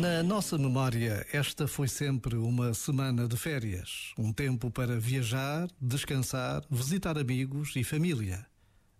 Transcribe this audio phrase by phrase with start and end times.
[0.00, 6.62] Na nossa memória, esta foi sempre uma semana de férias, um tempo para viajar, descansar,
[6.70, 8.46] visitar amigos e família.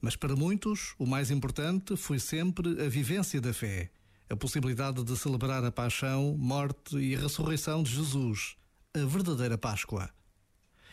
[0.01, 3.91] Mas para muitos, o mais importante foi sempre a vivência da fé,
[4.31, 8.57] a possibilidade de celebrar a paixão, morte e ressurreição de Jesus,
[8.95, 10.09] a verdadeira Páscoa.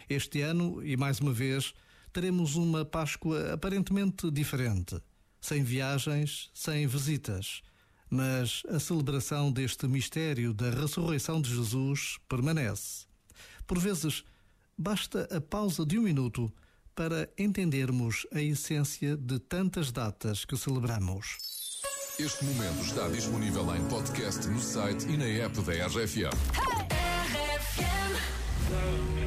[0.10, 1.74] Este ano, e mais uma vez,
[2.12, 5.02] teremos uma Páscoa aparentemente diferente,
[5.40, 7.63] sem viagens, sem visitas
[8.13, 13.08] mas a celebração deste mistério da ressurreição de Jesus permanece.
[13.66, 14.23] Por vezes,
[14.77, 16.54] basta a pausa de um minuto
[16.94, 21.38] para entendermos a essência de tantas datas que celebramos.
[22.20, 27.34] Este momento está disponível em podcast no site e na app da RFM.
[28.73, 29.23] problem.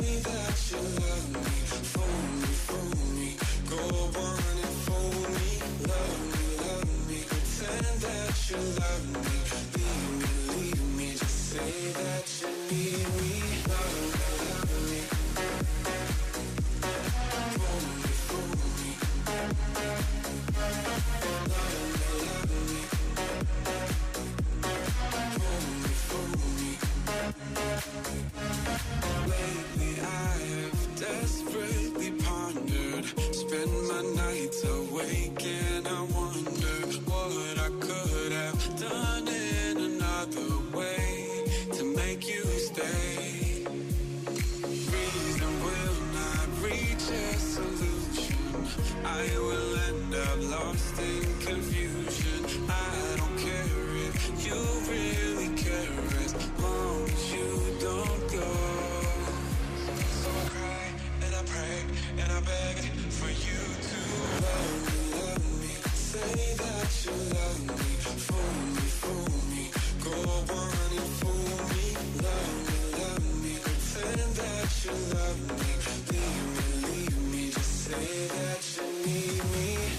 [0.00, 1.17] that you love
[34.02, 36.76] nights awake and I wonder
[37.10, 43.64] what I could have done in another way to make you stay.
[44.64, 48.68] Reason will not reach a solution.
[49.04, 51.77] I will end up lost and confused.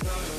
[0.03, 0.38] Bye.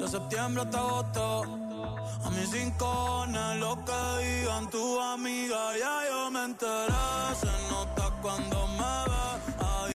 [0.00, 1.42] de septiembre hasta agosto.
[2.24, 6.94] A mis rincones, lo que digan tu amiga, ya yo me enteré.
[7.38, 9.29] Se nota cuando me ve.